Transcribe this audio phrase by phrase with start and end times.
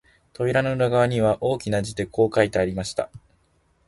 [0.33, 3.11] 扉の裏側には、大きな字でこう書いてありました